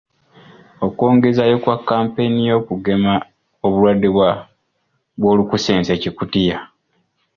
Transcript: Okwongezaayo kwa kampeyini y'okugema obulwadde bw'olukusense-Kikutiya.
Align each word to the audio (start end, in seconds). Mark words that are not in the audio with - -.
Okwongezaayo 0.85 1.55
kwa 1.63 1.77
kampeyini 1.87 2.41
y'okugema 2.49 3.13
obulwadde 3.65 4.09
bw'olukusense-Kikutiya. 5.19 6.57